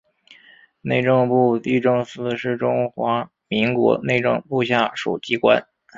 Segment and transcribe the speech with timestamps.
[0.81, 5.67] 内政部地政司是中华民国内政部下属机关。